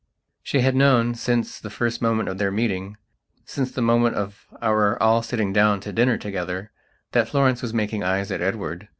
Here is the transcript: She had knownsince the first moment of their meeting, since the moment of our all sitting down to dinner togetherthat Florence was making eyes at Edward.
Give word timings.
She 0.41 0.61
had 0.61 0.73
knownsince 0.73 1.59
the 1.61 1.69
first 1.69 2.01
moment 2.01 2.27
of 2.27 2.39
their 2.39 2.49
meeting, 2.49 2.97
since 3.45 3.69
the 3.71 3.83
moment 3.83 4.15
of 4.15 4.47
our 4.59 4.99
all 4.99 5.21
sitting 5.21 5.53
down 5.53 5.79
to 5.81 5.93
dinner 5.93 6.17
togetherthat 6.17 7.27
Florence 7.27 7.61
was 7.61 7.71
making 7.71 8.01
eyes 8.01 8.31
at 8.31 8.41
Edward. 8.41 8.87